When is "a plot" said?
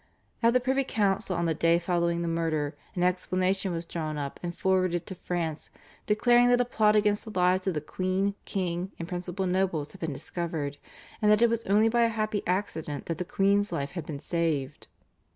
6.59-6.95